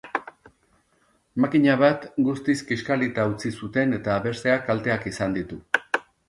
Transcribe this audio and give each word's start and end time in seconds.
Makina 1.43 1.75
bat 1.81 2.07
guztiz 2.29 2.55
kiskalita 2.71 3.27
utzi 3.35 3.53
zuten 3.61 3.95
eta 3.99 4.17
besteak 4.25 4.65
kalteak 4.71 5.07
izan 5.13 5.39
ditu. 5.39 5.61